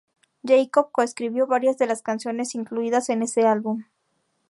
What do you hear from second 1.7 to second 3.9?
de las canciones incluidas en ese álbum.